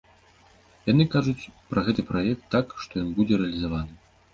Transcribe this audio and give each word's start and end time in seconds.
Яны 0.91 1.03
кажуць 1.17 1.51
пра 1.75 1.85
гэты 1.91 2.09
праект 2.11 2.43
так, 2.59 2.67
што 2.87 2.93
ён 3.07 3.17
будзе 3.17 3.33
рэалізаваны. 3.45 3.93